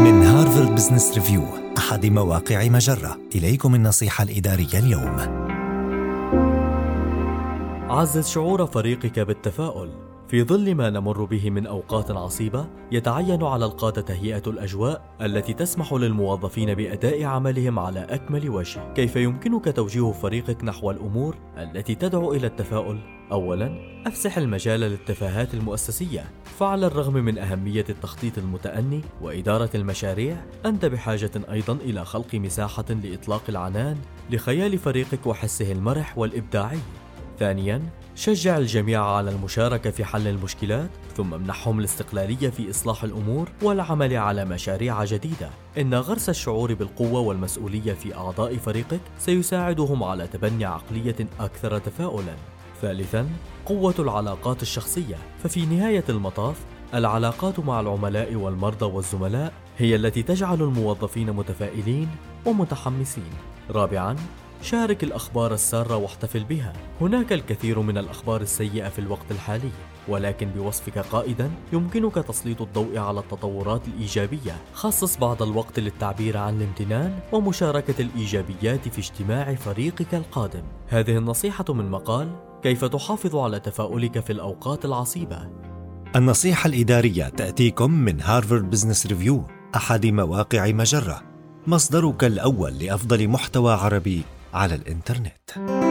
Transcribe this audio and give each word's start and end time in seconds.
من 0.00 0.22
هارفارد 0.22 0.74
بزنس 0.74 1.14
ريفيو 1.14 1.42
أحد 1.78 2.06
مواقع 2.06 2.68
مجرة. 2.68 3.18
إليكم 3.34 3.74
النصيحة 3.74 4.24
الإدارية 4.24 4.78
اليوم. 4.78 5.16
عزز 7.90 8.28
شعور 8.28 8.66
فريقك 8.66 9.20
بالتفاؤل. 9.20 10.09
في 10.30 10.42
ظل 10.44 10.74
ما 10.74 10.90
نمر 10.90 11.24
به 11.24 11.50
من 11.50 11.66
أوقات 11.66 12.10
عصيبة 12.10 12.66
يتعين 12.92 13.42
على 13.42 13.64
القادة 13.64 14.02
تهيئه 14.02 14.42
الأجواء 14.46 15.02
التي 15.20 15.52
تسمح 15.52 15.92
للموظفين 15.92 16.74
بأداء 16.74 17.24
عملهم 17.24 17.78
على 17.78 18.00
أكمل 18.00 18.50
وجه. 18.50 18.92
كيف 18.92 19.16
يمكنك 19.16 19.76
توجيه 19.76 20.12
فريقك 20.12 20.64
نحو 20.64 20.90
الأمور 20.90 21.36
التي 21.58 21.94
تدعو 21.94 22.32
إلى 22.32 22.46
التفاؤل؟ 22.46 22.98
اولا 23.32 23.78
أفسح 24.06 24.38
المجال 24.38 24.80
للتفاهات 24.80 25.54
المؤسسية. 25.54 26.24
فعلى 26.44 26.86
الرغم 26.86 27.14
من 27.14 27.38
أهمية 27.38 27.84
التخطيط 27.88 28.38
المتأني 28.38 29.00
وإدارة 29.22 29.70
المشاريع 29.74 30.36
أنت 30.66 30.84
بحاجة 30.84 31.30
أيضا 31.50 31.72
إلى 31.72 32.04
خلق 32.04 32.34
مساحة 32.34 32.84
لإطلاق 33.04 33.42
العنان 33.48 33.96
لخيال 34.30 34.78
فريقك 34.78 35.26
وحسه 35.26 35.72
المرح 35.72 36.18
والإبداعي. 36.18 36.78
ثانيا 37.40 37.82
شجع 38.14 38.58
الجميع 38.58 39.04
على 39.04 39.30
المشاركة 39.30 39.90
في 39.90 40.04
حل 40.04 40.28
المشكلات 40.28 40.90
ثم 41.16 41.34
امنحهم 41.34 41.78
الاستقلالية 41.78 42.50
في 42.50 42.70
إصلاح 42.70 43.04
الأمور 43.04 43.48
والعمل 43.62 44.16
على 44.16 44.44
مشاريع 44.44 45.04
جديدة. 45.04 45.50
إن 45.78 45.94
غرس 45.94 46.28
الشعور 46.28 46.74
بالقوة 46.74 47.20
والمسؤولية 47.20 47.92
في 47.92 48.14
أعضاء 48.14 48.56
فريقك 48.56 49.00
سيساعدهم 49.18 50.04
على 50.04 50.26
تبني 50.26 50.64
عقلية 50.64 51.16
أكثر 51.40 51.78
تفاؤلا. 51.78 52.34
ثالثا 52.82 53.28
قوة 53.66 53.94
العلاقات 53.98 54.62
الشخصية. 54.62 55.16
ففي 55.42 55.66
نهاية 55.66 56.04
المطاف 56.08 56.56
العلاقات 56.94 57.60
مع 57.60 57.80
العملاء 57.80 58.34
والمرضى 58.34 58.86
والزملاء 58.86 59.52
هي 59.78 59.96
التي 59.96 60.22
تجعل 60.22 60.62
الموظفين 60.62 61.32
متفائلين 61.32 62.08
ومتحمسين. 62.46 63.32
رابعا 63.70 64.16
شارك 64.62 65.04
الأخبار 65.04 65.54
السارة 65.54 65.96
واحتفل 65.96 66.44
بها. 66.44 66.72
هناك 67.00 67.32
الكثير 67.32 67.80
من 67.80 67.98
الأخبار 67.98 68.40
السيئة 68.40 68.88
في 68.88 68.98
الوقت 68.98 69.30
الحالي 69.30 69.70
ولكن 70.08 70.48
بوصفك 70.48 70.98
قائدا 70.98 71.50
يمكنك 71.72 72.14
تسليط 72.14 72.62
الضوء 72.62 72.98
على 72.98 73.20
التطورات 73.20 73.88
الإيجابية 73.88 74.56
خصص 74.74 75.16
بعض 75.16 75.42
الوقت 75.42 75.78
للتعبير 75.80 76.36
عن 76.36 76.56
الامتنان 76.56 77.18
ومشاركة 77.32 77.94
الإيجابيات 78.02 78.88
في 78.88 78.98
اجتماع 78.98 79.54
فريقك 79.54 80.14
القادم. 80.14 80.62
هذه 80.88 81.16
النصيحة 81.16 81.64
من 81.68 81.90
مقال 81.90 82.28
كيف 82.62 82.84
تحافظ 82.84 83.36
على 83.36 83.60
تفاؤلك 83.60 84.20
في 84.20 84.32
الأوقات 84.32 84.84
العصيبة؟ 84.84 85.48
النصيحة 86.16 86.68
الإدارية 86.68 87.28
تأتيكم 87.28 87.90
من 87.90 88.20
هارفارد 88.20 88.70
بزنس 88.70 89.06
ريفيو 89.06 89.44
أحد 89.76 90.06
مواقع 90.06 90.66
مجرة. 90.66 91.22
مصدرك 91.66 92.24
الأول 92.24 92.78
لأفضل 92.78 93.28
محتوى 93.28 93.72
عربي. 93.72 94.22
على 94.54 94.74
الإنترنت. 94.74 95.89